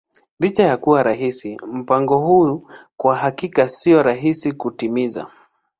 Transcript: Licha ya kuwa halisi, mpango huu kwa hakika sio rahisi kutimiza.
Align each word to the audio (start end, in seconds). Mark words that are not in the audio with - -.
Licha 0.39 0.63
ya 0.63 0.77
kuwa 0.77 1.03
halisi, 1.03 1.57
mpango 1.67 2.17
huu 2.19 2.67
kwa 2.97 3.15
hakika 3.15 3.67
sio 3.67 4.03
rahisi 4.03 4.51
kutimiza. 4.51 5.27